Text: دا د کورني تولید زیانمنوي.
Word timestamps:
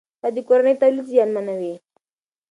دا 0.21 0.29
د 0.35 0.37
کورني 0.47 0.73
تولید 0.81 1.05
زیانمنوي. 1.13 1.73